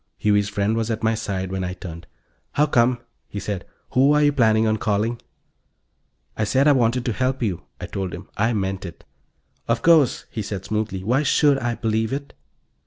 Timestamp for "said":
3.39-3.65, 6.43-6.67, 10.41-10.65